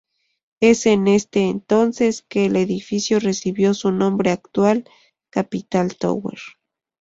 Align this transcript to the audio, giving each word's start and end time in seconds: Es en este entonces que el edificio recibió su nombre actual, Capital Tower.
Es 0.61 0.87
en 0.87 1.07
este 1.07 1.43
entonces 1.47 2.23
que 2.27 2.45
el 2.47 2.55
edificio 2.55 3.19
recibió 3.19 3.75
su 3.75 3.91
nombre 3.91 4.31
actual, 4.31 4.83
Capital 5.29 5.95
Tower. 5.95 6.39